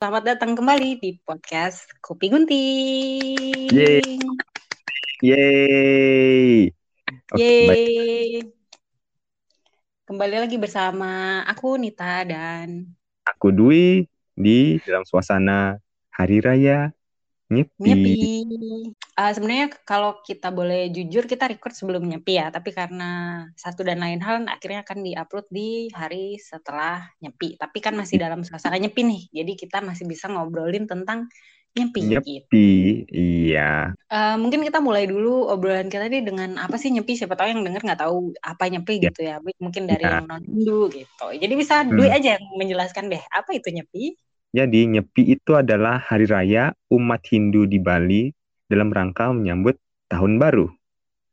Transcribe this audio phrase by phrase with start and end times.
[0.00, 3.68] Selamat datang kembali di podcast Kopi Gunting.
[3.68, 4.16] Yeay.
[5.20, 6.72] Yeay.
[7.36, 8.40] Yeay.
[10.08, 12.88] Kembali lagi bersama aku Nita dan
[13.28, 15.76] Aku Dwi di dalam suasana
[16.16, 16.96] Hari Raya
[17.52, 17.84] Nyepi.
[17.84, 18.96] Nyepi.
[19.20, 24.00] Ah, sebenarnya kalau kita boleh jujur kita record sebelum Nyepi ya, tapi karena satu dan
[24.00, 27.60] lain hal akhirnya akan diupload di hari setelah Nyepi.
[27.60, 31.28] Tapi kan masih dalam suasana Nyepi nih, jadi kita masih bisa ngobrolin tentang
[31.76, 32.00] Nyepi.
[32.00, 32.16] gitu.
[32.16, 32.68] Nyepi.
[33.12, 33.92] Iya.
[33.92, 37.60] Eh, mungkin kita mulai dulu obrolan kita nih dengan apa sih nyepi siapa tahu yang
[37.60, 39.02] denger nggak tahu apa nyepi Ya.
[39.12, 40.18] gitu ya mungkin dari Ya.
[40.18, 41.94] yang non Hindu gitu jadi bisa Hmm.
[41.94, 44.16] Dwi aja yang menjelaskan deh apa itu nyepi
[44.50, 48.34] Jadi Nyepi itu adalah hari raya umat Hindu di Bali
[48.70, 49.74] dalam rangka menyambut
[50.06, 50.70] tahun baru.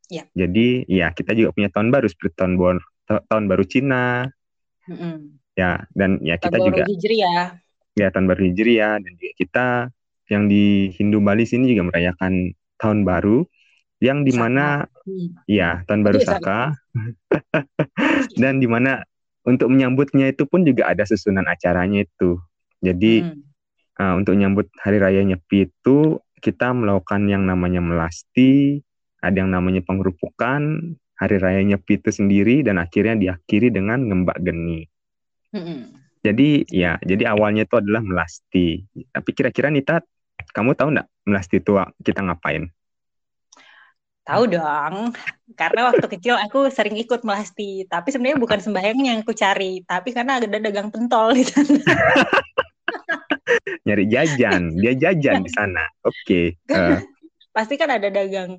[0.10, 0.26] Ya.
[0.34, 2.80] Jadi ya kita juga punya tahun baru seperti tahun baru
[3.28, 4.28] tahun baru Cina
[4.88, 5.36] Mm-mm.
[5.56, 7.36] ya dan ya kita Tahun juga baru Hijri ya
[7.96, 9.68] ya tahun baru Hijriah dan juga kita
[10.32, 13.44] yang di Hindu Bali sini juga merayakan tahun baru
[14.00, 15.40] yang di mana Hmm.
[15.48, 16.60] ya tahun baru Iya, Saka
[18.44, 19.08] dan di mana
[19.48, 22.36] untuk menyambutnya itu pun juga ada susunan acaranya itu
[22.84, 24.04] jadi Mm-mm.
[24.04, 28.82] uh, untuk menyambut hari raya Nyepi itu kita melakukan yang namanya melasti
[29.22, 34.86] ada yang namanya pengerupukan hari raya Nyepi itu sendiri dan akhirnya diakhiri dengan ngembak geni.
[35.48, 35.96] Mm-mm.
[36.28, 38.84] jadi ya jadi awalnya itu adalah melasti.
[38.94, 40.04] Tapi kira-kira Nita
[40.54, 42.70] kamu tahu nggak melasti itu kita ngapain?
[44.28, 45.16] Tahu dong.
[45.56, 47.88] Karena waktu kecil aku sering ikut melasti.
[47.88, 49.80] Tapi sebenarnya bukan sembahyang yang aku cari.
[49.88, 51.80] Tapi karena ada dagang pentol di sana
[53.86, 54.62] nyari jajan.
[54.82, 55.84] Dia jajan di sana.
[56.06, 56.98] Oke eh,
[57.56, 58.52] pasti kan ada dagang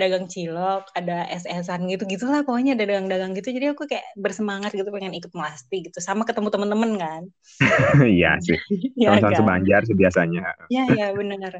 [0.00, 3.48] dagang cilok ada es-esan gitu gitulah pokoknya ada dagang-dagang gitu.
[3.56, 5.98] Jadi aku kayak bersemangat gitu pengen ikut melasti gitu.
[6.08, 7.22] Sama ketemu temen-temen kan.
[8.16, 8.58] Iya sih.
[8.96, 9.30] Ya kan?
[9.38, 10.42] sebanjar sih biasanya.
[10.74, 11.52] Ya ya benar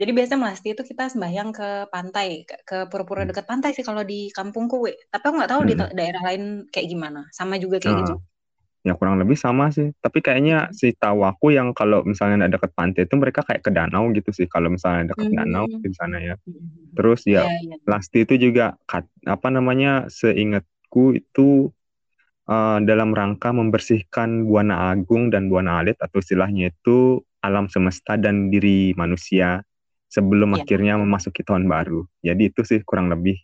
[0.00, 3.30] jadi biasa melasti itu kita sembahyang ke pantai ke, ke pura-pura Hmm.
[3.30, 4.92] dekat pantai sih kalau di kampungku we.
[5.12, 5.80] tapi aku nggak tahu di Mm-mm.
[5.80, 7.20] ta- daerah lain kayak gimana.
[7.38, 8.14] Sama juga kayak Nah, gitu
[8.86, 12.70] ya kurang lebih sama sih tapi kayaknya si tahu aku yang kalau misalnya nggak deket
[12.78, 15.82] pantai itu mereka kayak ke danau gitu sih kalau misalnya deket danau Hmm.
[15.82, 16.94] di sana ya Hmm.
[16.94, 21.74] terus ya ya ya Lasti itu juga kat- apa namanya seingatku itu
[22.46, 28.54] eh, dalam rangka membersihkan buana agung dan buana alit atau istilahnya itu alam semesta dan
[28.54, 29.66] diri manusia
[30.06, 30.62] sebelum Iya.
[30.62, 32.06] akhirnya memasuki tahun baru.
[32.22, 33.34] Jadi itu sih kurang lebih.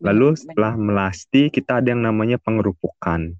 [0.00, 3.32] Lalu Benar, setelah melasti kita ada yang namanya pengerupukan.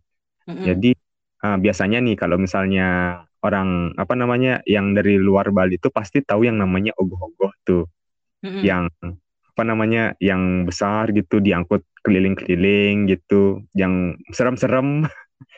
[0.48, 0.64] Mm-mm.
[0.64, 0.96] Jadi
[1.44, 6.44] eh, biasanya nih kalau misalnya orang apa namanya yang dari luar Bali itu pasti tahu
[6.44, 7.84] yang namanya ogoh-ogoh tuh
[8.44, 8.62] Mm-mm.
[8.64, 8.84] yang
[9.56, 15.08] apa namanya yang besar gitu diangkut keliling-keliling gitu yang serem-serem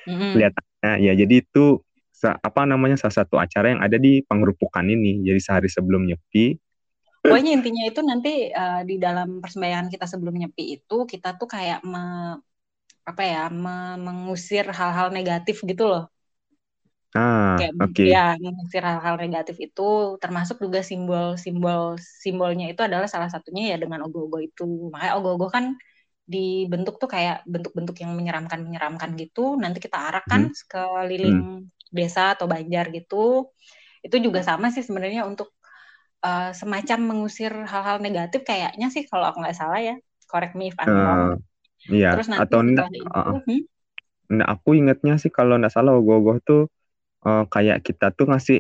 [0.07, 0.31] Mm-mm.
[0.35, 1.83] kelihatannya ya jadi itu
[2.23, 6.59] apa namanya salah satu acara yang ada di pengerupukan ini jadi sehari sebelum nyepi
[7.23, 11.87] Pokoknya intinya itu nanti eh, di dalam persembahyaan kita sebelum nyepi itu kita tuh kayak
[11.87, 12.43] me-
[13.11, 16.03] apa ya me- mengusir hal-hal negatif gitu loh.
[17.15, 19.83] ah Kayak oke ya mengusir hal-hal negatif itu
[20.23, 21.81] termasuk juga simbol-simbol
[22.25, 24.65] simbolnya itu adalah salah satunya ya dengan ogoh-ogoh itu.
[24.93, 25.65] Makanya ogoh-ogoh kan
[26.35, 29.41] dibentuk tuh kayak bentuk-bentuk yang menyeramkan-menyeramkan gitu.
[29.63, 30.49] Nanti kita arahkan Hmm.
[30.73, 31.39] keliling
[31.97, 33.17] desa atau banjar gitu.
[34.07, 35.49] Itu juga sama sih sebenarnya untuk
[36.27, 39.95] eh, semacam mengusir hal-hal negatif kayaknya sih kalau aku nggak salah ya.
[40.31, 41.23] Correct me if I'm wrong.
[41.27, 41.52] Eh,
[41.91, 43.63] iya Terus nanti atau enggak itu, ah, hmm,
[44.33, 46.63] Nah, aku ingatnya sih kalau nggak salah ogoh-ogoh tuh
[47.27, 48.59] eh, kayak kita tuh ngasih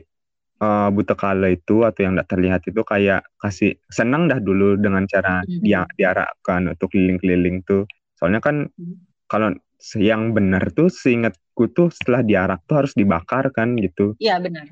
[0.64, 5.04] eh, buta kala itu atau yang tidak terlihat itu kayak kasih senang dah dulu dengan
[5.10, 5.62] cara Mhm.
[5.66, 7.84] dia diarahkan untuk keliling-keliling tuh.
[8.18, 8.94] Soalnya kan Mhm.
[9.30, 9.54] kalau
[9.98, 14.14] yang benar tuh seingatku tuh setelah diarak tuh harus dibakar kan gitu.
[14.22, 14.66] Iya benar.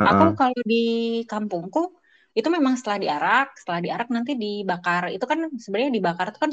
[0.00, 0.08] Heeh.
[0.10, 0.76] Aku kalau di
[1.30, 1.80] kampungku
[2.38, 5.02] itu memang setelah diarak, setelah diarak nanti dibakar.
[5.16, 6.50] Itu kan sebenarnya dibakar itu kan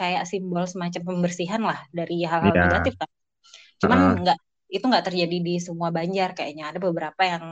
[0.00, 2.64] kayak simbol semacam pembersihan lah dari hal-hal Iya.
[2.64, 3.10] negatif kan.
[3.82, 4.22] Cuman Heeh.
[4.22, 4.38] nggak
[4.76, 6.64] itu nggak terjadi di semua Banjar kayaknya.
[6.70, 7.44] Ada beberapa yang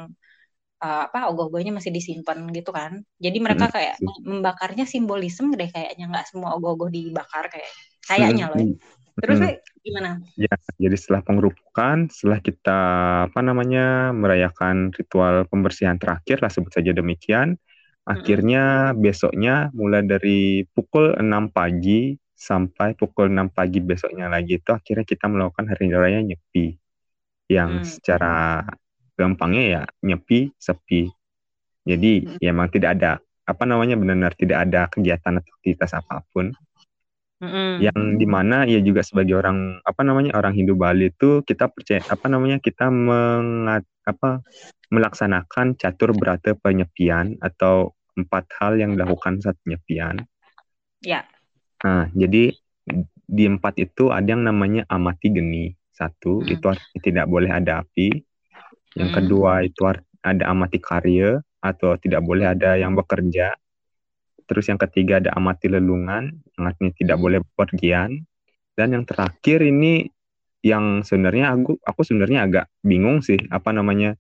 [0.85, 2.93] eh, apa ogoh-ogohnya masih disimpan gitu kan.
[3.25, 3.97] Jadi mereka Mm-mm kayak
[4.31, 7.71] membakarnya simbolisme deh kayaknya nggak semua ogoh-ogoh dibakar kayak
[8.09, 8.59] kayaknya loh.
[8.63, 8.67] ya.
[8.67, 8.79] Mm-mm.
[9.21, 9.45] Terus Mm-mm.
[9.45, 9.55] Wei,
[9.87, 10.11] gimana?
[10.41, 10.49] Ya,
[10.81, 12.79] jadi setelah pengerupukan, setelah kita
[13.29, 17.61] apa namanya merayakan ritual pembersihan terakhir lah sebut saja demikian,
[18.05, 25.05] akhirnya besoknya mulai dari pukul 6 pagi sampai pukul 6 pagi besoknya lagi itu akhirnya
[25.05, 26.75] kita melakukan hari raya Nyepi
[27.53, 27.87] yang Hmm.
[27.87, 28.65] secara
[29.19, 31.11] gampangnya ya Nyepi sepi.
[31.85, 32.39] Jadi Hmm.
[32.41, 36.55] ya memang tidak ada apa namanya benar-benar tidak ada kegiatan atau aktivitas apa pun.
[37.41, 37.81] Mm-mm.
[37.81, 42.05] yang di mana ya juga sebagai orang apa namanya orang Hindu Bali itu kita percaya
[42.05, 44.45] apa namanya kita mengat apa
[44.91, 50.19] melaksanakan catur berata penyepian atau empat hal yang dilakukan saat penyepian.
[51.01, 51.25] Ya.
[51.81, 52.53] Nah, jadi
[53.31, 55.73] di empat itu ada yang namanya amati geni.
[55.95, 56.55] Satu, hmm.
[56.57, 58.09] itu artinya tidak boleh ada api.
[58.99, 59.19] Yang hmm.
[59.21, 59.81] kedua itu
[60.21, 63.55] ada amati karya atau tidak boleh ada yang bekerja.
[64.49, 67.25] Terus yang ketiga ada amati lelungan, yang artinya tidak hmm.
[67.25, 68.11] boleh bepergian.
[68.75, 70.09] Dan yang terakhir ini
[70.61, 74.19] yang sebenarnya aku aku sebenarnya agak bingung sih apa namanya.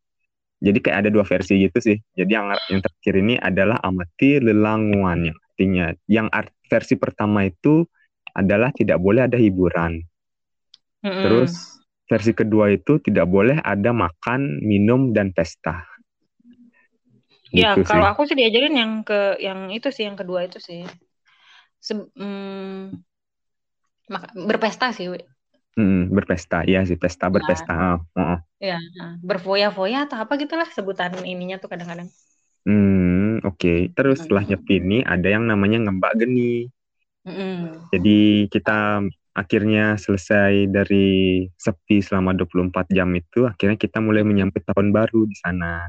[0.60, 1.96] Jadi kayak ada dua versi gitu sih.
[2.12, 7.88] Jadi yang yang terakhir ini adalah amati lelanguan yang artinya yang art, versi pertama itu
[8.36, 10.04] adalah tidak boleh ada hiburan.
[11.00, 11.22] Mm-hmm.
[11.24, 11.52] Terus
[12.06, 15.80] versi kedua itu tidak boleh ada makan, minum dan pesta.
[17.50, 18.12] Ya, gitu kalau sih.
[18.14, 20.86] aku sih diajarin yang ke yang itu sih yang kedua itu sih.
[21.80, 23.00] Se mm,
[24.46, 25.18] berpesta sih, we.
[25.78, 27.32] Hmm, berpesta, iya sih pesta ya.
[27.32, 27.74] berpesta.
[27.94, 28.38] Oh, oh.
[28.58, 28.82] Ya,
[29.22, 32.10] berfoya-foya atau apa gitulah sebutan ininya tuh kadang-kadang.
[32.66, 33.56] Hmm, oke.
[33.56, 33.78] Okay.
[33.94, 36.68] Terus setelah nyepi ini ada yang namanya ngembak geni.
[37.24, 37.86] Hmm.
[37.94, 44.90] Jadi kita akhirnya selesai dari sepi selama 24 jam itu, akhirnya kita mulai menyambut tahun
[44.90, 45.88] baru di sana.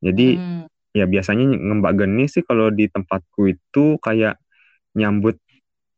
[0.00, 0.96] Jadi hmm.
[0.96, 4.40] ya biasanya ngembak geni sih kalau di tempatku itu kayak
[4.96, 5.38] nyambut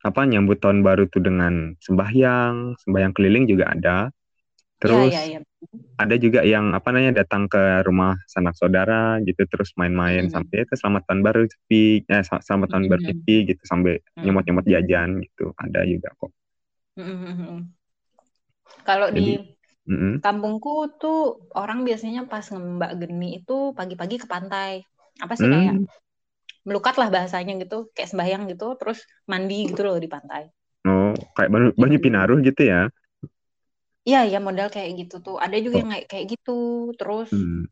[0.02, 3.98] apa nyambut tahun baru tuh dengan sembahyang, sembahyang keliling juga ada.
[4.82, 5.40] Terus ya, ya, ya.
[5.94, 10.34] ada juga yang apa namanya datang ke rumah sanak saudara gitu terus main-main hmm.
[10.34, 12.90] sampai ke selamat tahun baru sepi, eh selamat tahun hmm.
[12.90, 14.26] baru sepi gitu sampai hmm.
[14.26, 15.54] nyemot-nyemot jajan gitu.
[15.54, 16.34] Ada juga kok.
[16.98, 17.70] Hmm.
[18.82, 19.38] Kalau di
[19.86, 20.12] mm-hmm.
[20.22, 24.82] kampungku tuh orang biasanya pas ngembak geni itu pagi-pagi ke pantai.
[25.22, 25.52] Apa sih mm.
[25.52, 25.74] kayak
[26.62, 30.50] melukat lah bahasanya gitu kayak sembahyang gitu terus mandi gitu loh di pantai
[30.86, 32.90] oh kayak banyu, banyu pinaruh gitu ya
[34.06, 35.80] iya iya modal kayak gitu tuh ada juga oh.
[35.82, 36.60] yang kayak kayak gitu
[36.94, 37.66] terus hmm.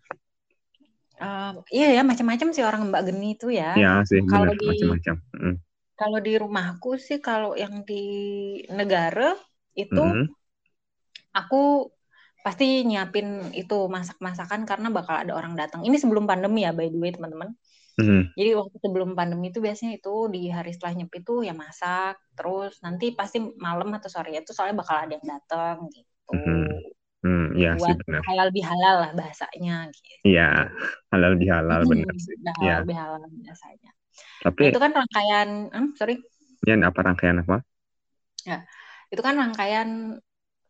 [1.23, 5.15] uh, iya ya macam-macam sih orang Mbak Geni itu ya iya sih kalau di macam-macam
[5.35, 5.57] mm.
[5.95, 8.03] kalau di rumahku sih kalau yang di
[8.71, 9.35] negara
[9.79, 10.27] itu mm -hmm.
[11.35, 11.91] aku
[12.41, 15.85] pasti nyiapin itu masak-masakan karena bakal ada orang datang.
[15.85, 17.53] Ini sebelum pandemi ya by the way teman-teman.
[18.01, 18.23] Mm-hmm.
[18.35, 22.81] Jadi waktu sebelum pandemi itu biasanya itu di hari setelah nyepi itu ya masak, terus
[22.81, 26.33] nanti pasti malam atau sore itu soalnya bakal ada yang datang gitu.
[26.33, 26.99] Mm-hmm.
[27.21, 28.23] Hmm, ya Buat sih benar.
[28.33, 30.09] halal bihalal lah bahasanya gitu.
[30.25, 30.73] Iya,
[31.13, 32.37] halal bihalal hmm, benar sih.
[32.41, 32.89] Halal ya.
[32.89, 33.91] bihalal biasanya.
[34.41, 36.17] Tapi nah, itu kan rangkaian, hmm, sorry.
[36.65, 37.61] Ya, apa rangkaian apa?
[38.49, 38.65] Ya,
[39.13, 40.17] itu kan rangkaian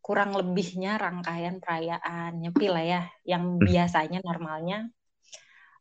[0.03, 3.63] kurang lebihnya rangkaian perayaan nyepi lah ya, yang hmm.
[3.63, 4.91] biasanya normalnya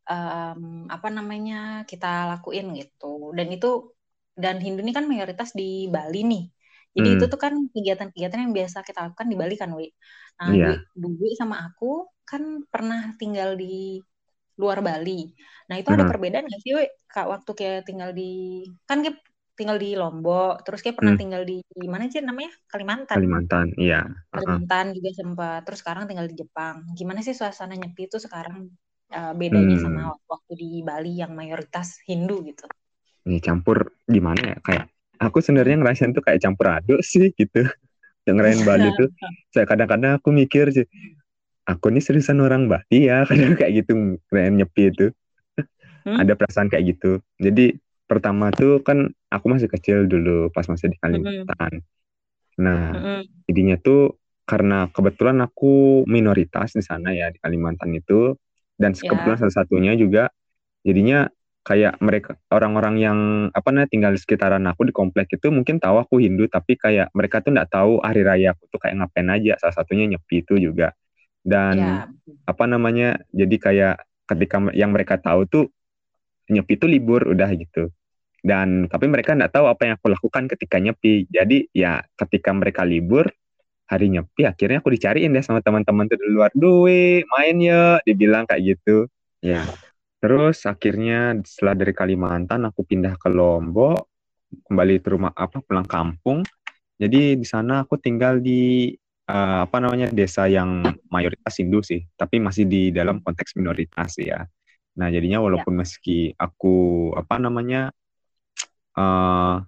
[0.09, 3.93] um, apa namanya kita lakuin gitu dan itu
[4.33, 6.43] dan Hindu ini kan mayoritas di Bali nih
[6.89, 7.15] jadi hmm.
[7.21, 9.87] itu tuh kan kegiatan-kegiatan yang biasa kita lakukan di Bali kan Wi
[10.41, 10.81] nah yeah.
[10.97, 14.01] Dwi sama aku kan pernah tinggal di
[14.57, 15.29] luar Bali
[15.69, 15.97] nah itu hmm.
[16.01, 19.21] ada perbedaan nggak sih Wi kak waktu kayak tinggal di kan kayak
[19.59, 21.21] tinggal di Lombok, terus kayak pernah hmm.
[21.27, 23.19] tinggal di, di mana sih namanya Kalimantan.
[23.19, 24.07] Kalimantan, iya.
[24.31, 24.95] Kalimantan uh -huh.
[24.95, 25.59] juga sempat.
[25.67, 26.87] Terus sekarang tinggal di Jepang.
[26.95, 28.71] Gimana sih suasana nyepi itu sekarang
[29.13, 29.83] uh, bedanya hmm.
[29.83, 32.65] sama waktu di Bali yang mayoritas Hindu gitu.
[33.25, 34.85] Ini campur gimana ya kayak
[35.19, 37.65] aku sebenarnya ngerasain tuh kayak campur aduk sih gitu.
[38.25, 39.09] Dengerin Bali tuh
[39.53, 40.85] saya kadang-kadang aku mikir sih
[41.69, 45.07] aku ini seriusan orang Bali ya kadang kayak gitu ngerain nyepi itu.
[46.07, 46.15] Hmm?
[46.15, 47.19] Ada perasaan kayak gitu.
[47.37, 47.75] Jadi
[48.09, 51.83] pertama tuh kan aku masih kecil dulu pas masih di Kalimantan.
[51.83, 51.85] Hmm.
[52.59, 53.21] Nah, hmm.
[53.47, 54.19] jadinya tuh
[54.49, 58.33] karena kebetulan aku minoritas di sana ya di Kalimantan itu
[58.79, 59.11] dan ya.
[59.11, 60.31] kebetulan salah satunya juga
[60.81, 61.27] jadinya
[61.67, 63.19] kayak mereka orang-orang yang
[63.51, 67.11] apa namanya tinggal di sekitaran aku di komplek itu mungkin tahu aku Hindu tapi kayak
[67.11, 70.55] mereka tuh nggak tahu hari raya aku tuh kayak ngapain aja salah satunya nyepi itu
[70.57, 70.95] juga
[71.43, 71.93] dan ya.
[72.47, 73.95] apa namanya jadi kayak
[74.25, 75.65] ketika yang mereka tahu tuh
[76.49, 77.91] nyepi itu libur udah gitu
[78.39, 82.87] dan tapi mereka nggak tahu apa yang aku lakukan ketika nyepi jadi ya ketika mereka
[82.87, 83.27] libur
[83.89, 86.53] hari nyepi akhirnya aku dicariin deh sama teman-teman tuh di luar.
[86.53, 89.09] Duit main ya dibilang kayak gitu.
[89.41, 89.65] Ya
[90.19, 94.11] terus akhirnya setelah dari Kalimantan aku pindah ke Lombok
[94.67, 96.45] kembali ke rumah apa pulang kampung.
[96.99, 98.91] Jadi di sana aku tinggal di
[99.31, 104.43] uh, apa namanya desa yang mayoritas Hindu sih tapi masih di dalam konteks minoritas ya.
[104.99, 105.87] Nah jadinya walaupun ya.
[105.87, 107.95] meski aku apa namanya
[108.99, 109.63] uh,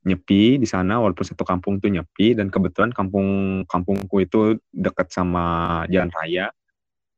[0.00, 5.84] nyepi di sana walaupun satu kampung tuh nyepi dan kebetulan kampung kampungku itu dekat sama
[5.92, 6.48] jalan raya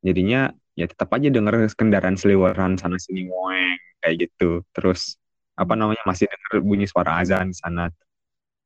[0.03, 5.15] jadinya ya tetap aja denger kendaraan seliweran sana sini ngoeng kayak gitu terus
[5.55, 7.87] apa namanya masih denger bunyi suara azan di sana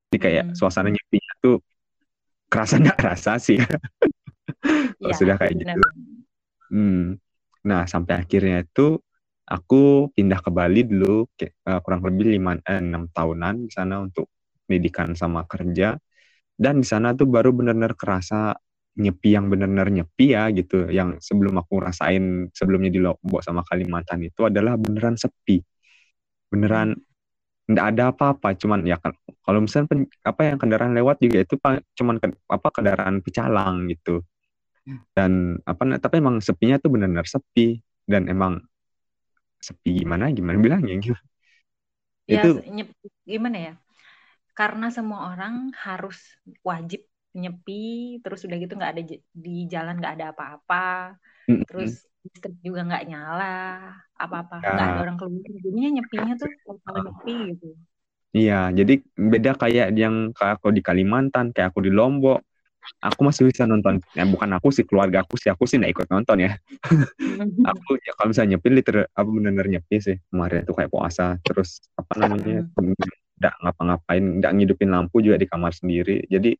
[0.10, 0.56] jadi kayak hmm.
[0.58, 1.62] suasana nyepinya tuh
[2.50, 3.62] kerasa nggak kerasa sih
[4.98, 5.78] kalau ya, sudah kayak benar.
[5.78, 5.82] gitu
[6.74, 7.06] hmm.
[7.68, 9.04] Nah, sampai akhirnya itu
[9.48, 14.28] aku pindah ke Bali dulu uh, kurang lebih lima eh, enam tahunan di sana untuk
[14.68, 15.96] pendidikan sama kerja.
[16.58, 18.52] Dan di sana tuh baru benar-benar kerasa
[18.98, 20.92] nyepi yang benar-benar nyepi ya gitu.
[20.92, 25.64] Yang sebelum aku rasain sebelumnya di Lombok sama Kalimantan itu adalah beneran sepi.
[26.52, 26.98] Beneran
[27.68, 29.12] nggak ada apa-apa cuman ya kan
[29.44, 31.60] kalau misalnya pen, apa yang kendaraan lewat juga itu
[32.00, 34.26] cuman ke, apa kendaraan pecalang gitu.
[35.16, 37.80] Dan apa tapi emang sepinya tuh benar-benar sepi.
[38.08, 38.64] Dan emang
[39.58, 41.20] sepi gimana gimana bilangnya gitu.
[42.28, 42.60] Ya, itu
[43.24, 43.74] gimana ya?
[44.58, 46.18] Karena semua orang harus
[46.66, 47.06] wajib
[47.38, 51.64] nyepi, terus udah gitu nggak ada di jalan nggak ada apa-apa, mm-hmm.
[51.70, 54.70] terus listrik juga nggak nyala, apa-apa ya.
[54.74, 56.50] nggak ada orang keluar, jadinya nyepinya tuh
[56.84, 57.68] kalau nyepi gitu.
[58.36, 62.44] Iya, jadi beda kayak yang kayak aku di Kalimantan, kayak aku di Lombok,
[63.02, 64.02] aku masih bisa nonton.
[64.18, 65.50] Ya bukan aku sih keluarga aku sih.
[65.52, 66.52] Aku sih nggak ikut nonton ya.
[67.72, 70.18] Aku ya kalau misalnya nyepi liter apa benar-benar nyepi sih.
[70.32, 71.38] Kemarin itu kayak puasa.
[71.44, 72.66] Terus apa namanya
[73.38, 76.26] nggak ngapa-ngapain nggak ngidupin lampu juga di kamar sendiri.
[76.26, 76.58] Jadi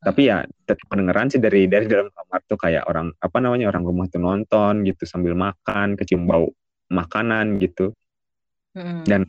[0.00, 3.84] tapi ya tetap pendengaran sih dari dari dalam kamar tuh kayak orang apa namanya orang
[3.84, 6.48] rumah tuh nonton gitu sambil makan kecium bau
[6.92, 7.92] makanan gitu.
[9.04, 9.26] Dan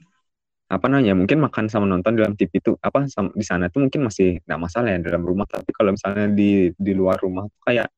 [0.72, 3.04] apa namanya mungkin makan sama nonton dalam TV itu apa
[3.36, 5.44] di sana tuh mungkin masih nggak masalah ya dalam rumah.
[5.44, 7.92] Tapi kalau misalnya di di luar rumah tuh kayak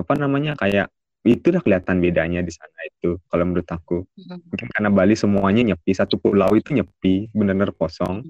[0.00, 0.88] apa namanya kayak
[1.20, 4.08] itu udah kelihatan bedanya di sana itu kalau menurut aku.
[4.16, 8.24] Mungkin karena Bali semuanya nyepi satu pulau itu nyepi benar-benar kosong.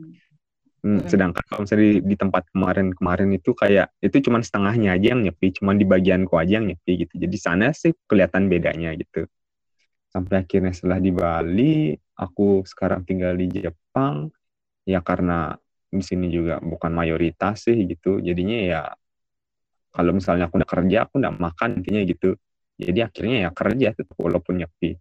[0.81, 1.13] Mm-hmm.
[1.13, 5.53] sedangkan kalau misalnya di, di tempat kemarin-kemarin itu kayak itu cuma setengahnya aja yang nyepi
[5.53, 7.21] cuma di bagianku aja yang nyepi gitu.
[7.21, 9.29] Jadi sana sih kelihatan bedanya gitu.
[10.09, 14.29] Sampai akhirnya setelah di Bali aku sekarang tinggal di Jepang.
[14.85, 15.57] Ya karena
[15.91, 18.21] di sini juga bukan mayoritas sih gitu.
[18.21, 18.83] Jadinya ya
[19.91, 22.37] kalau misalnya aku udah kerja aku udah makan intinya gitu.
[22.81, 24.97] Jadi akhirnya ya kerja tetap walaupun nyepi.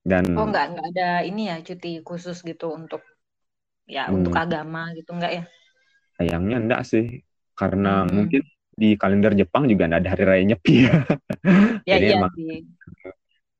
[0.00, 3.04] Dan oh nggak nggak ada ini ya cuti khusus gitu untuk
[3.84, 5.44] ya hmm, untuk agama gitu enggak ya?
[6.16, 7.20] Sayangnya enggak sih
[7.52, 8.12] karena hmm.
[8.14, 10.96] mungkin di kalender Jepang juga enggak ada hari raya nyepi ya,
[11.84, 12.64] ya jadi iya emang sih.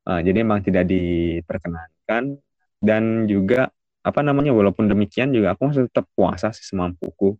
[0.01, 2.41] Uh, jadi emang tidak diperkenankan
[2.81, 3.69] dan juga
[4.01, 7.37] apa namanya walaupun demikian juga aku masih tetap puasa sih semampuku.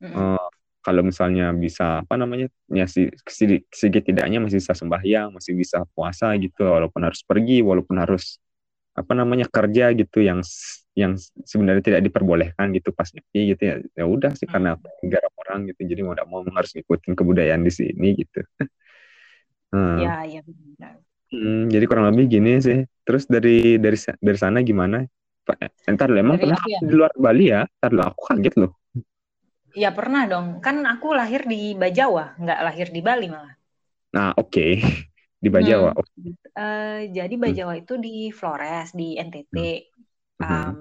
[0.00, 0.48] Mm uh,
[0.80, 6.32] kalau misalnya bisa apa namanya ya si, si, tidaknya masih bisa sembahyang, masih bisa puasa
[6.40, 8.40] gitu walaupun harus pergi, walaupun harus
[8.96, 10.40] apa namanya kerja gitu yang
[10.98, 11.14] yang
[11.46, 14.74] sebenarnya tidak diperbolehkan gitu pas nyepi gitu ya ya udah sih karena
[15.04, 18.40] negara orang gitu jadi mau tidak mau harus ngikutin kebudayaan di sini gitu.
[19.72, 20.00] hmm.
[20.04, 20.99] Ya ya benar.
[21.30, 22.82] Hmm, jadi kurang lebih gini sih.
[23.06, 25.02] Terus dari dari dari sana gimana?
[25.86, 26.78] Entar emang dari pernah ya?
[26.82, 27.62] di luar Bali ya?
[27.66, 28.72] Entar lo aku kaget loh.
[29.74, 30.58] Ya pernah dong.
[30.58, 33.54] Kan aku lahir di Bajawa, nggak lahir di Bali malah.
[34.10, 34.72] Nah oke, okay.
[35.42, 35.94] di Bajawa.
[35.94, 36.02] Hmm.
[36.02, 36.18] Okay.
[36.18, 37.44] Uh, eh, jadi hmm.
[37.46, 37.82] Bajawa hmm.
[37.86, 39.56] itu di Flores di NTT.
[40.42, 40.46] Hmm.
[40.46, 40.78] Um,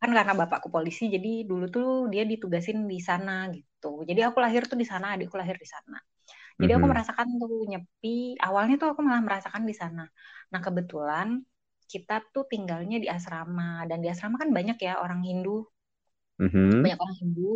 [0.00, 4.00] kan karena bapakku polisi, jadi dulu tuh dia ditugasin di sana gitu.
[4.08, 6.00] Jadi aku lahir tuh di sana, adikku lahir di sana.
[6.60, 8.36] Jadi aku merasakan tuh nyepi.
[8.36, 10.04] Awalnya tuh aku malah merasakan di sana.
[10.52, 11.40] Nah kebetulan
[11.90, 15.66] kita tuh tinggalnya di asrama dan di asrama kan banyak ya orang Hindu,
[16.38, 16.86] mm-hmm.
[16.86, 17.50] banyak orang Hindu.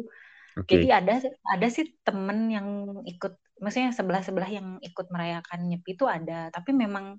[0.54, 0.82] Okay.
[0.82, 1.14] Jadi ada
[1.50, 2.66] ada sih temen yang
[3.06, 6.50] ikut, maksudnya sebelah sebelah yang ikut merayakan nyepi itu ada.
[6.50, 7.18] Tapi memang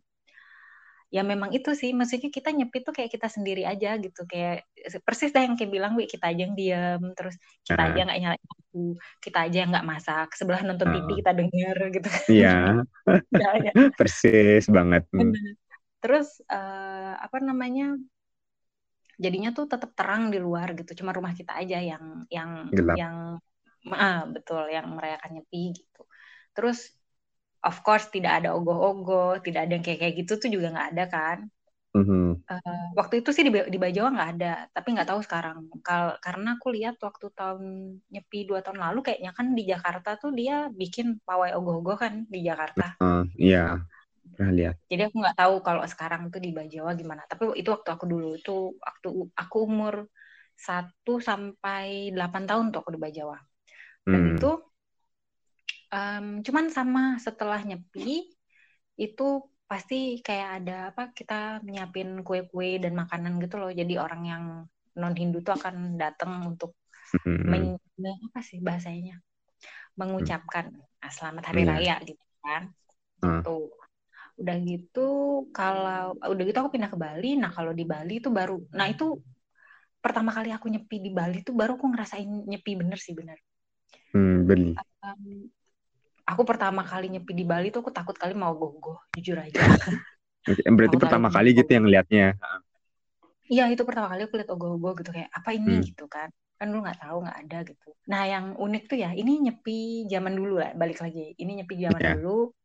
[1.14, 1.92] ya memang itu sih.
[1.94, 4.26] Maksudnya kita nyepi tuh kayak kita sendiri aja gitu.
[4.26, 4.66] Kayak
[5.06, 7.36] persis dah yang kayak bilang wi kita aja yang diam terus
[7.66, 7.90] kita uh.
[7.92, 8.86] aja nggak nyalain lampu
[9.24, 10.94] kita aja yang nggak masak sebelah nonton uh.
[10.94, 12.84] TV kita denger gitu iya.
[13.42, 13.72] Ya, ya.
[14.00, 15.08] persis banget.
[16.04, 17.98] Terus uh, apa namanya
[19.16, 20.92] jadinya tuh tetap terang di luar gitu.
[21.04, 22.96] Cuma rumah kita aja yang yang Gelap.
[23.00, 23.16] yang
[23.94, 26.04] ah betul yang merayakan nyepi gitu.
[26.56, 26.92] Terus
[27.66, 31.06] of course tidak ada ogoh-ogoh, tidak ada yang kayak kayak gitu tuh juga nggak ada
[31.10, 31.40] kan.
[31.96, 32.28] Mm-hmm.
[32.44, 35.72] Uh, waktu itu sih di, di Bajawa nggak ada, tapi nggak tahu sekarang.
[35.80, 37.64] Kal karena aku lihat waktu tahun
[38.12, 42.44] nyepi dua tahun lalu kayaknya kan di Jakarta tuh dia bikin pawai ogoh-ogoh kan di
[42.44, 43.00] Jakarta.
[43.00, 43.80] Uh, iya,
[44.36, 44.76] pernah lihat.
[44.92, 47.24] Jadi aku nggak tahu kalau sekarang tuh di Bajawa gimana.
[47.26, 50.12] Tapi itu waktu aku dulu itu waktu aku umur
[50.56, 53.40] satu sampai delapan tahun tuh aku di Bajawa.
[54.04, 54.32] Dan hmm.
[54.36, 54.52] itu
[55.96, 58.28] um, cuman sama setelah nyepi
[59.00, 59.28] itu
[59.66, 63.72] pasti kayak ada apa kita nyiapin kue-kue dan makanan gitu loh.
[63.72, 64.44] Jadi orang yang
[64.96, 66.78] non Hindu tuh akan datang untuk
[67.20, 67.48] mm-hmm.
[67.48, 67.64] men,
[68.32, 69.20] apa sih bahasanya?
[69.96, 71.72] Mengucapkan ah, selamat hari yeah.
[71.72, 72.64] raya gitu kan.
[73.24, 73.42] Uh.
[73.42, 73.72] tuh
[74.36, 75.08] udah gitu
[75.56, 77.40] kalau udah gitu aku pindah ke Bali.
[77.40, 79.18] Nah kalau di Bali itu baru nah itu
[80.04, 83.42] pertama kali aku nyepi di Bali tuh baru aku ngerasain nyepi bener sih bener.
[84.14, 85.50] Hmm, um,
[86.26, 89.62] aku pertama kali nyepi di Bali tuh aku takut kali mau gogoh jujur aja
[90.46, 92.38] Berarti pertama kali gitu yang liatnya.
[93.46, 95.86] Iya itu pertama kali aku lihat ogoh-ogoh gitu kayak apa ini hmm.
[95.94, 97.90] gitu kan kan lu nggak tahu nggak ada gitu.
[98.10, 102.02] Nah yang unik tuh ya ini nyepi zaman dulu lah balik lagi ini nyepi zaman
[102.02, 102.16] yeah.
[102.18, 102.56] dulu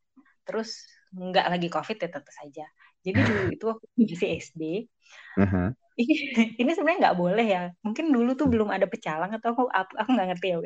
[0.47, 2.65] terus nggak lagi covid ya tentu saja.
[3.03, 4.63] Jadi dulu itu waktu masih SD
[5.37, 5.69] uh-huh.
[6.01, 6.15] ini,
[6.63, 10.29] ini sebenarnya nggak boleh ya mungkin dulu tuh belum ada pecalang atau aku aku nggak
[10.37, 10.59] ngerti ya.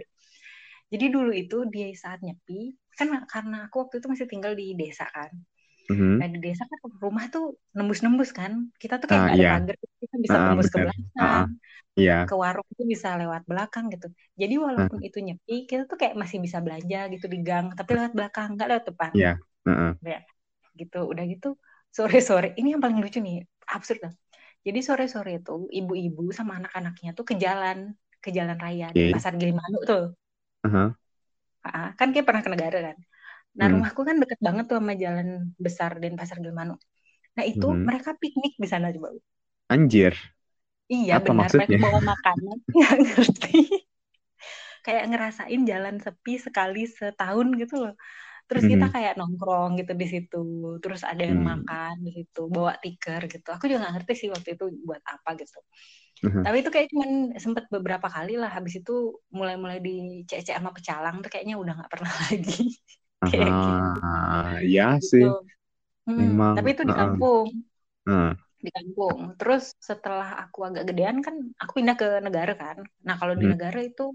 [0.93, 5.05] Jadi dulu itu di saat nyepi kan karena aku waktu itu masih tinggal di desa
[5.11, 5.33] kan
[5.85, 6.15] Mm-hmm.
[6.17, 8.73] Nah di desa kan rumah tuh nembus-nembus kan.
[8.81, 9.61] Kita tuh kayak uh, nggak yeah.
[9.61, 10.73] ada pagar, kita bisa uh, nembus bener.
[10.73, 11.21] ke belakang.
[11.21, 11.47] Uh,
[12.01, 12.23] yeah.
[12.25, 14.09] Ke warung tuh bisa lewat belakang gitu.
[14.41, 15.09] Jadi walaupun uh.
[15.09, 18.69] itu nyepi, kita tuh kayak masih bisa belanja gitu di gang, tapi lewat belakang, nggak
[18.73, 19.11] lewat depan.
[19.13, 19.25] Iya.
[19.25, 19.37] Yeah.
[19.69, 19.93] Uh-uh.
[20.01, 20.21] Ya,
[20.77, 21.01] gitu.
[21.05, 21.49] Udah gitu
[21.93, 22.57] sore-sore.
[22.57, 24.13] Ini yang paling lucu nih, absurd kan.
[24.65, 27.93] Jadi sore-sore itu ibu-ibu sama anak-anaknya tuh ke jalan,
[28.25, 29.13] ke jalan raya okay.
[29.13, 30.17] di pasar Gilimanuk tuh.
[30.65, 30.89] Uh-huh.
[31.65, 32.97] Uh, kan kayak pernah ke negara kan.
[33.55, 33.75] Nah, hmm.
[33.79, 36.75] rumahku kan deket banget tuh sama jalan besar dan pasar Gilmanu.
[37.39, 37.87] Nah, itu hmm.
[37.87, 39.15] mereka piknik di sana coba.
[39.71, 40.15] Anjir.
[40.91, 41.49] Iya, Apa benar.
[41.49, 41.79] Maksudnya?
[41.79, 42.57] Mereka bawa makanan.
[42.75, 43.61] Nggak ngerti.
[44.85, 47.95] kayak ngerasain jalan sepi sekali setahun gitu loh.
[48.45, 50.45] Terus kita kayak nongkrong gitu di situ.
[50.85, 51.51] Terus ada yang hmm.
[51.65, 53.49] makan di situ, bawa tikar gitu.
[53.49, 55.59] Aku juga nggak ngerti sih waktu itu buat apa gitu.
[56.25, 57.11] Tapi itu kayak cuman
[57.41, 58.53] sempet beberapa kali lah.
[58.53, 62.81] Habis itu mulai-mulai dicek-cek sama pecalang tuh kayaknya udah nggak pernah lagi
[63.25, 63.81] kayak gitu.
[64.69, 65.09] ya gitu.
[65.09, 65.25] sih.
[66.05, 66.55] Hmm, Memang.
[66.61, 67.49] Tapi itu di kampung.
[68.05, 68.33] Uh.
[68.61, 69.19] Di kampung.
[69.41, 72.85] Terus setelah aku agak gedean kan, aku pindah ke negara kan.
[73.05, 73.53] Nah kalau di hmm.
[73.57, 74.13] negara itu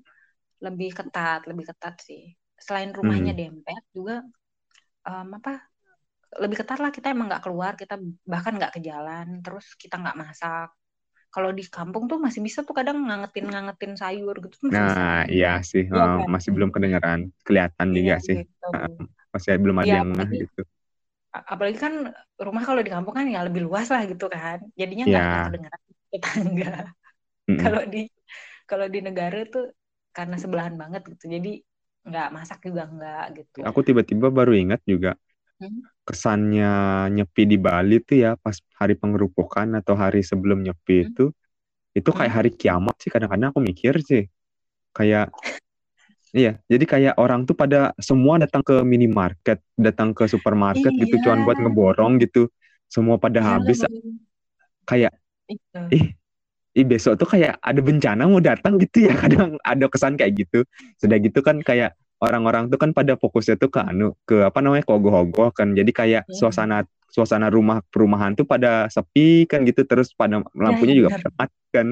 [0.61, 2.38] lebih ketat, lebih ketat sih.
[2.59, 3.41] Selain rumahnya hmm.
[3.41, 4.23] dempet juga
[5.07, 5.63] um, apa?
[6.29, 7.97] Lebih ketat lah kita emang nggak keluar, kita
[8.27, 10.69] bahkan nggak ke jalan, terus kita nggak masak,
[11.29, 15.29] kalau di kampung tuh masih bisa tuh kadang ngangetin ngangetin sayur gitu nah bisa.
[15.29, 16.25] iya sih ya, kan?
[16.25, 18.67] masih belum kedengeran kelihatan iya, juga sih gitu.
[19.29, 20.61] masih belum ada ya, yang apalagi, gitu
[21.29, 21.93] apalagi kan
[22.41, 25.41] rumah kalau di kampung kan ya lebih luas lah gitu kan jadinya nggak ya.
[25.53, 26.73] kedengeran tetangga
[27.45, 27.59] mm -mm.
[27.61, 28.01] kalau di
[28.65, 29.69] kalau di negara tuh
[30.09, 31.61] karena sebelahan banget gitu jadi
[32.09, 35.13] nggak masak juga nggak gitu aku tiba-tiba baru ingat juga
[35.59, 35.83] Hmm.
[36.07, 36.71] kesannya
[37.11, 41.07] nyepi di Bali tuh ya pas hari pengerupukan atau hari sebelum nyepi hmm.
[41.11, 41.25] itu
[41.91, 42.39] itu kayak hmm.
[42.39, 44.23] hari kiamat sih kadang-kadang aku mikir sih
[44.95, 45.27] kayak
[46.31, 51.11] iya jadi kayak orang tuh pada semua datang ke minimarket datang ke supermarket gitu, iya.
[51.11, 52.47] gitu cuman buat ngeborong gitu
[52.87, 53.83] semua pada iya, habis
[54.87, 55.11] kayak
[55.51, 55.79] itu.
[55.91, 56.05] ih
[56.79, 60.63] ih besok tuh kayak ada bencana mau datang gitu ya kadang ada kesan kayak gitu.
[60.95, 64.87] Sudah gitu kan kayak orang-orang tuh kan pada fokusnya tuh ke anu ke apa namanya
[64.87, 65.75] ke ogoh-ogoh kan.
[65.75, 66.35] Jadi kayak hmm.
[66.39, 71.29] suasana suasana rumah perumahan tuh pada sepi kan gitu terus pada lampunya ya, juga pada
[71.35, 71.87] mati kan.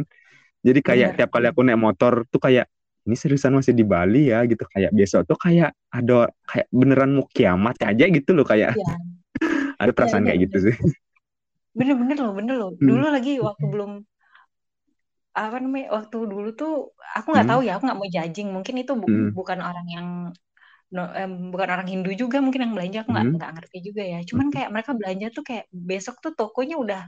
[0.63, 2.67] Jadi kayak tiap kali aku naik motor tuh kayak
[3.07, 4.43] ini seriusan masih di Bali ya?
[4.43, 4.67] gitu.
[4.67, 8.75] Kayak besok tuh kayak ada kayak beneran mau kiamat aja gitu loh kayak.
[8.75, 8.95] Ya.
[9.81, 10.75] ada perasaan ya, kayak gitu sih.
[11.77, 12.71] Bener-bener loh bener loh.
[12.73, 12.87] Hmm.
[12.89, 13.91] dulu lagi waktu belum
[15.37, 17.53] apa namanya waktu dulu tuh aku nggak hmm.
[17.53, 19.29] tahu ya aku nggak mau judging mungkin itu bu hmm.
[19.37, 20.07] bukan orang yang
[20.89, 23.37] no, eh, bukan orang Hindu juga mungkin yang belanja aku nggak hmm.
[23.37, 27.01] nggak ngerti juga ya cuman kayak mereka belanja tuh kayak besok tuh tokonya udah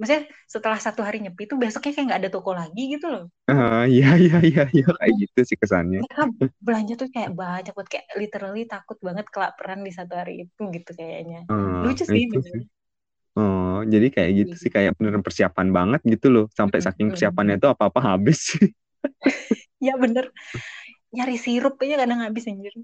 [0.00, 3.84] maksudnya setelah satu hari nyepi tuh besoknya kayak nggak ada toko lagi gitu loh uh,
[3.94, 6.24] iya iya iya iya kayak gitu sih kesannya mereka
[6.64, 10.90] belanja tuh kayak banyak buat kayak literally takut banget kelaparan di satu hari itu gitu
[10.96, 12.40] kayaknya uh, lucu sih, itu.
[13.38, 16.46] Oh, jadi kayak gitu sih kayak bener persiapan banget gitu loh.
[16.50, 18.58] Sampai saking persiapannya itu apa-apa habis.
[19.86, 20.34] ya bener.
[21.14, 22.74] Nyari sirup aja kadang habis anjir.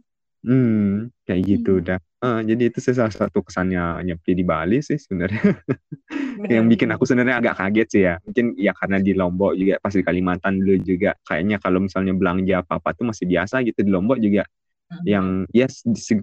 [0.47, 1.81] Hmm, kayak gitu hmm.
[1.83, 1.99] udah.
[2.23, 5.43] Uh, jadi itu salah satu kesannya nyepi di Bali sih sebenarnya.
[6.55, 8.15] yang bikin aku sebenarnya agak kaget sih ya.
[8.23, 12.63] Mungkin ya karena di Lombok juga pas di Kalimantan dulu juga kayaknya kalau misalnya belanja
[12.63, 14.47] apa-apa tuh masih biasa gitu di Lombok juga
[15.03, 15.67] yang ya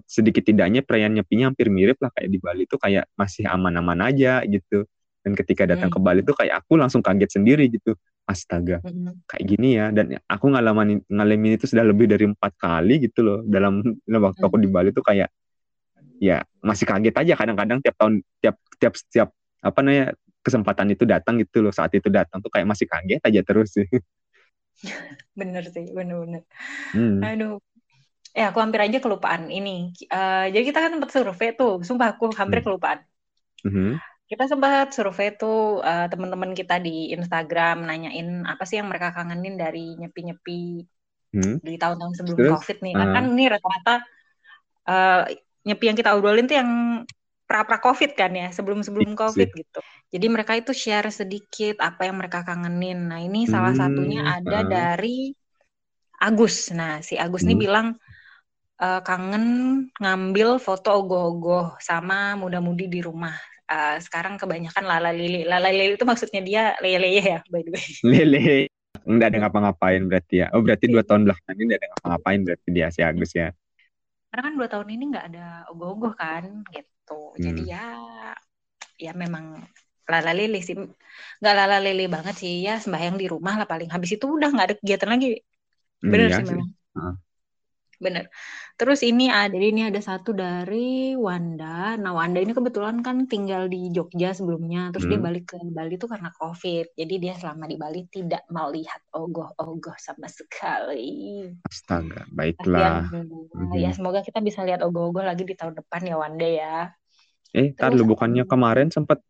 [0.08, 4.40] sedikit tidaknya perayaan nyepinya hampir mirip lah kayak di Bali tuh kayak masih aman-aman aja
[4.48, 4.88] gitu.
[5.24, 5.96] Dan ketika datang hmm.
[6.00, 7.96] ke Bali tuh kayak aku langsung kaget sendiri gitu.
[8.24, 9.28] Astaga hmm.
[9.28, 9.92] kayak gini ya.
[9.92, 13.38] Dan aku ngalamin ngalamin itu sudah lebih dari empat kali gitu loh.
[13.44, 15.28] Dalam, dalam waktu aku di Bali tuh kayak
[16.22, 19.28] ya masih kaget aja kadang-kadang tiap tahun tiap tiap setiap
[19.60, 20.06] apa namanya
[20.44, 21.72] kesempatan itu datang gitu loh.
[21.72, 23.88] Saat itu datang tuh kayak masih kaget aja terus sih.
[25.38, 26.42] Bener sih bener-bener
[26.94, 27.22] hmm.
[27.22, 27.58] aduh
[28.34, 29.94] eh aku hampir aja kelupaan ini.
[30.10, 32.66] Uh, jadi kita kan sempat survei tuh, sumpah aku hampir hmm.
[32.66, 32.98] kelupaan.
[33.62, 33.90] Mm-hmm.
[34.26, 39.54] Kita sempat survei tuh uh, teman-teman kita di Instagram nanyain apa sih yang mereka kangenin
[39.54, 40.82] dari nyepi-nyepi
[41.30, 41.56] hmm.
[41.62, 42.52] di tahun-tahun sebelum Terus?
[42.58, 42.94] COVID nih.
[42.98, 43.14] Kan, uh.
[43.14, 43.94] kan ini rata-rata
[44.90, 45.22] uh,
[45.62, 46.70] nyepi yang kita obrolin tuh yang
[47.44, 49.80] pra-pra COVID kan ya, sebelum-sebelum COVID gitu.
[50.10, 53.12] Jadi mereka itu share sedikit apa yang mereka kangenin.
[53.12, 54.66] Nah ini salah hmm, satunya ada uh.
[54.66, 55.30] dari
[56.18, 56.74] Agus.
[56.74, 57.48] Nah si Agus hmm.
[57.52, 57.86] ini bilang
[58.84, 59.44] uh, kangen
[59.96, 63.34] ngambil foto ogoh-ogoh sama muda-mudi di rumah.
[63.64, 65.48] uh, sekarang kebanyakan lala lili.
[65.48, 67.86] Lala lili itu maksudnya dia lele ya, by the way.
[68.12, 68.68] Lele.
[69.04, 70.46] Enggak ada ngapa-ngapain berarti ya.
[70.52, 73.48] Oh berarti dua tahun belakangan ini enggak ada ngapa-ngapain berarti dia si Agus ya.
[74.28, 77.20] Karena kan dua tahun ini nggak ada ogoh-ogoh kan gitu.
[77.36, 77.40] Hmm.
[77.40, 77.84] Jadi ya
[79.00, 79.64] ya memang
[80.08, 80.76] lala lili sih.
[81.40, 83.88] Nggak lala lili banget sih ya sembahyang di rumah lah paling.
[83.88, 85.40] Habis itu udah nggak ada kegiatan lagi.
[86.00, 86.68] Hmm, Bener hmm, sih, sih memang.
[86.96, 87.14] Uh.
[88.02, 88.30] Bener.
[88.74, 91.94] Terus ini ada ini ada satu dari Wanda.
[91.94, 95.12] Nah Wanda ini kebetulan kan tinggal di Jogja sebelumnya, terus hmm.
[95.14, 96.98] dia balik ke Bali itu karena COVID.
[96.98, 101.46] Jadi dia selama di Bali tidak melihat ogoh-ogoh sama sekali.
[101.66, 103.10] Astaga, baiklah.
[103.10, 103.78] hmm.
[103.78, 106.78] Ya semoga kita bisa lihat ogoh-ogoh lagi di tahun depan ya Wanda ya.
[107.54, 109.22] Eh, tar lu bukannya kemarin sempat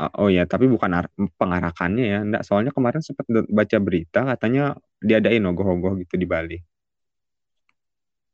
[0.00, 1.02] Oh ya, tapi bukan
[1.36, 2.18] pengarakannya ya.
[2.24, 6.58] Enggak, soalnya kemarin sempat baca berita katanya diadain ogoh-ogoh gitu di Bali.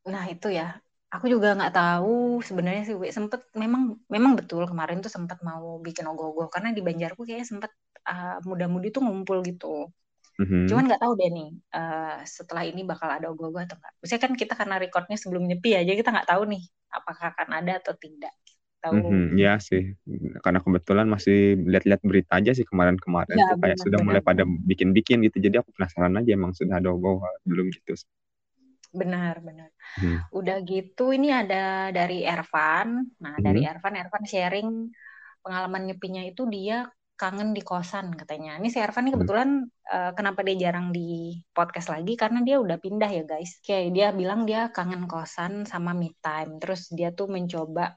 [0.07, 0.79] Nah itu ya,
[1.11, 6.07] aku juga nggak tahu sebenarnya sih sempet memang memang betul kemarin tuh sempat mau bikin
[6.07, 7.73] ogoh-ogoh karena di Banjarku kayaknya sempet
[8.07, 9.91] uh, muda-mudi tuh ngumpul gitu.
[10.37, 10.69] Mm-hmm.
[10.69, 13.95] Cuman nggak tahu deh nih uh, setelah ini bakal ada ogoh-ogoh atau enggak.
[14.05, 17.73] Misalnya kan kita karena recordnya sebelum nyepi aja kita nggak tahu nih apakah akan ada
[17.81, 18.35] atau tidak.
[18.77, 18.93] Tahu?
[18.93, 19.97] Mm-hmm, ya sih,
[20.45, 24.07] karena kebetulan masih lihat-lihat berita aja sih kemarin-kemarin ya, tuh kayak sudah bener.
[24.07, 25.41] mulai pada bikin-bikin gitu.
[25.41, 27.97] Jadi aku penasaran aja emang sudah ada ogoh belum gitu.
[28.93, 29.71] Benar, benar.
[29.99, 30.19] Hmm.
[30.31, 33.07] Udah gitu ini ada dari Ervan.
[33.23, 33.45] Nah, hmm.
[33.45, 34.71] dari Ervan, Ervan sharing
[35.43, 38.61] pengalaman nyepinya itu dia kangen di kosan katanya.
[38.61, 39.17] Ini si Ervan ini hmm.
[39.17, 39.89] kebetulan hmm.
[39.89, 43.59] uh, kenapa dia jarang di podcast lagi karena dia udah pindah ya guys.
[43.65, 46.61] Kayak dia bilang dia kangen kosan sama me time.
[46.61, 47.97] Terus dia tuh mencoba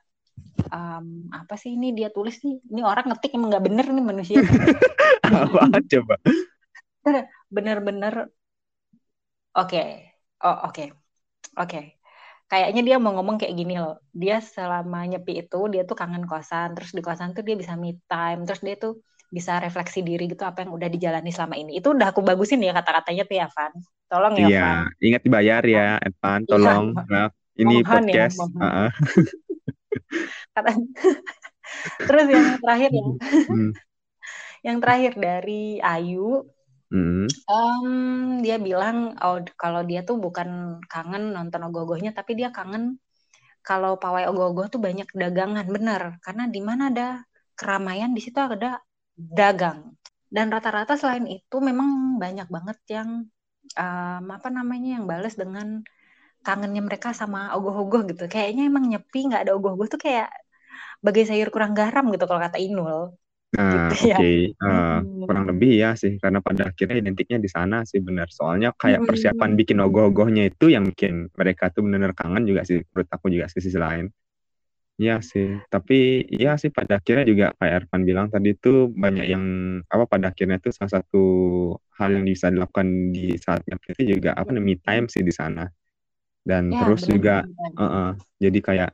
[0.72, 2.64] um, apa sih ini dia tulis nih.
[2.64, 4.40] Ini orang ngetik emang nggak bener nih manusia.
[5.28, 6.16] apa coba?
[7.56, 8.30] Bener-bener
[9.58, 10.09] Oke, okay
[10.44, 10.88] Oh oke, okay.
[11.60, 11.70] oke.
[11.70, 11.86] Okay.
[12.50, 14.02] Kayaknya dia mau ngomong kayak gini loh.
[14.10, 18.02] Dia selama nyepi itu dia tuh kangen kosan, terus di kosan tuh dia bisa me
[18.10, 21.78] time, terus dia tuh bisa refleksi diri gitu apa yang udah dijalani selama ini.
[21.78, 23.74] Itu udah aku bagusin ya kata-katanya tuh ya, Van.
[24.10, 24.70] Tolong ya, Iya,
[25.06, 26.42] ingat dibayar ya, Evan.
[26.42, 26.50] Iya.
[26.50, 26.86] Tolong.
[26.98, 27.24] Iya.
[27.60, 28.38] Ini mohon ya, podcast.
[28.42, 28.72] Ya.
[30.58, 30.72] Kata...
[32.10, 33.06] terus yang terakhir ya.
[33.46, 33.72] Hmm.
[34.68, 36.50] yang terakhir dari Ayu
[36.90, 37.30] Mm.
[37.46, 37.90] Um,
[38.42, 42.98] dia bilang oh kalau dia tuh bukan kangen nonton ogoh-ogohnya tapi dia kangen
[43.62, 45.66] kalau pawai ogoh-ogoh tuh banyak dagangan.
[45.70, 47.08] Bener karena di mana ada
[47.54, 48.82] keramaian di situ ada
[49.16, 49.94] dagang.
[50.30, 53.10] Dan rata-rata selain itu memang banyak banget yang
[53.78, 55.82] um, apa namanya yang bales dengan
[56.46, 58.26] kangennya mereka sama ogoh-ogoh gitu.
[58.26, 60.30] Kayaknya emang nyepi nggak ada ogoh-ogoh tuh kayak
[61.06, 63.14] bagai sayur kurang garam gitu kalau kata Inul
[63.50, 64.18] Nah, gitu ya.
[64.22, 64.32] oke,
[64.62, 68.30] uh, kurang lebih ya sih, karena pada akhirnya identiknya di sana sih benar.
[68.30, 73.10] Soalnya kayak persiapan bikin ogoh-ogohnya itu yang bikin mereka tuh benar-benar kangen juga sih, menurut
[73.10, 74.06] aku juga sih sisi lain.
[75.00, 79.44] Iya sih, tapi iya sih pada akhirnya juga kayak Ervan bilang tadi itu banyak yang
[79.88, 81.24] apa pada akhirnya itu salah satu
[81.96, 85.66] hal yang bisa dilakukan di saat itu juga apa namanya me time sih di sana.
[86.44, 88.10] Dan Ya, terus juga uh -uh,
[88.44, 88.92] jadi kayak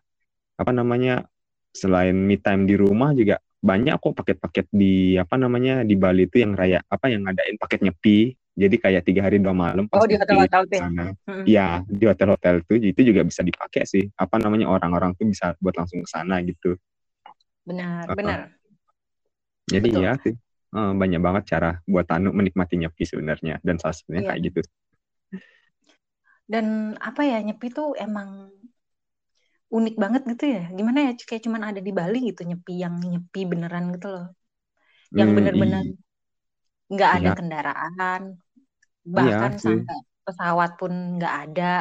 [0.55, 1.25] apa namanya
[1.73, 6.45] selain me time di rumah juga banyak kok paket-paket di apa namanya di Bali itu
[6.45, 8.37] yang raya apa yang ngadain paket nyepi.
[8.55, 10.87] Jadi kayak tiga hari dua malam oh di hotel-hotel tuh ya?
[10.87, 11.43] hmm.
[11.43, 14.07] ya di hotel-hotel tuh itu juga bisa dipakai sih.
[14.15, 16.79] Apa namanya orang-orang tuh bisa buat langsung ke sana gitu.
[17.67, 18.39] Benar uh, benar.
[19.67, 20.05] Jadi Betul.
[20.07, 20.35] ya sih
[20.71, 24.29] uh, banyak banget cara buat Tanu menikmati nyepi sebenarnya dan salah satunya iya.
[24.31, 24.61] kayak gitu.
[26.45, 28.55] Dan apa ya nyepi tuh emang
[29.73, 33.41] unik banget gitu ya gimana ya kayak cuman ada di Bali gitu nyepi yang nyepi
[33.49, 34.27] beneran gitu loh
[35.13, 35.83] yang hmm, bener-bener
[36.85, 37.37] nggak ada iya.
[37.37, 38.21] kendaraan
[39.05, 41.73] bahkan iya, sampai pesawat pun nggak ada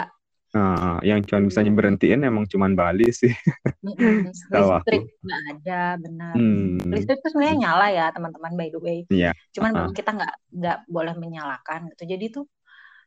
[0.55, 3.35] Nah, yang cuma bisa berhentiin emang cuman Bali sih.
[4.55, 6.35] listrik nggak ada, benar.
[6.39, 6.79] Hmm.
[6.95, 8.99] Listrik itu sebenarnya nyala ya teman-teman by the way.
[9.11, 9.35] Iya.
[9.51, 12.07] Cuman kita nggak nggak boleh menyalakan gitu.
[12.07, 12.47] Jadi tuh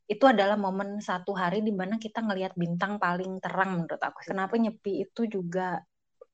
[0.08, 4.24] itu adalah momen satu hari di mana kita ngelihat bintang paling terang menurut aku.
[4.24, 5.84] Kenapa nyepi itu juga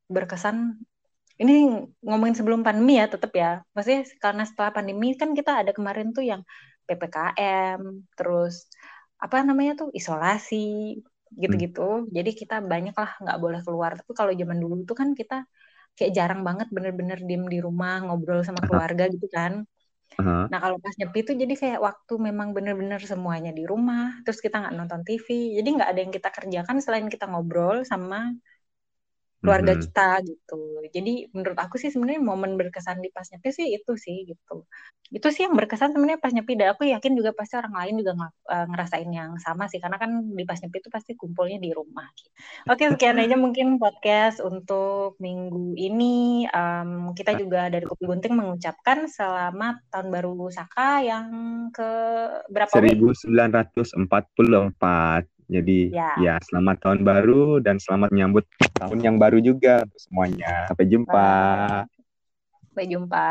[0.05, 0.77] berkesan
[1.41, 1.65] ini
[2.05, 3.65] ngomongin sebelum pandemi ya tetap ya.
[3.73, 6.45] Maksudnya karena setelah pandemi kan kita ada kemarin tuh yang
[6.85, 7.81] PPKM,
[8.13, 8.69] terus
[9.17, 11.01] apa namanya tuh isolasi
[11.33, 12.05] gitu-gitu.
[12.05, 12.09] Hmm.
[12.13, 13.91] Jadi kita banyak lah nggak boleh keluar.
[13.97, 15.49] Tapi kalau zaman dulu tuh kan kita
[15.97, 19.65] kayak jarang banget bener-bener diem di rumah ngobrol sama keluarga gitu kan.
[20.19, 20.45] Uh-huh.
[20.51, 24.61] Nah kalau pas nyepi itu jadi kayak waktu memang bener-bener semuanya di rumah, terus kita
[24.61, 28.29] nggak nonton TV, jadi nggak ada yang kita kerjakan selain kita ngobrol sama
[29.43, 29.91] keluarga mm-hmm.
[29.91, 30.61] kita gitu.
[30.95, 34.63] Jadi menurut aku sih sebenarnya momen berkesan di pas nyepi sih itu sih gitu.
[35.11, 38.15] Itu sih yang berkesan sebenarnya pas nyepi dan aku yakin juga pasti orang lain juga
[38.23, 42.07] uh, ngerasain yang sama sih karena kan di pas nyepi itu pasti kumpulnya di rumah.
[42.15, 42.31] Gitu.
[42.71, 46.47] Oke sekian aja mungkin podcast untuk minggu ini.
[46.55, 51.27] Um, kita juga dari Kopi Gunting mengucapkan selamat tahun baru Saka yang
[51.75, 51.91] ke
[52.47, 52.71] berapa?
[52.71, 55.33] 1944.
[55.47, 56.11] Jadi ya.
[56.19, 58.45] ya selamat tahun baru dan selamat menyambut
[58.79, 60.67] tahun yang baru juga untuk semuanya.
[60.69, 61.29] Sampai jumpa.
[62.69, 63.27] Sampai jumpa.